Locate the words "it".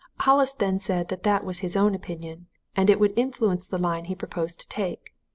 2.89-2.99